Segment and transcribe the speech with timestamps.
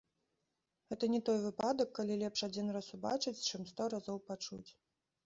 [0.93, 4.65] Гэта не той выпадак, калі лепш адзін раз убачыць, чым сто разоў пачуць.